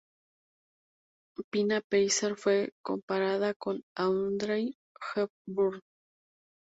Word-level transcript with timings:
Pina 1.51 1.79
Pellicer 1.87 2.35
fue 2.35 2.71
comparada 2.81 3.53
con 3.53 3.83
Audrey 3.95 4.75
Hepburn. 5.13 5.79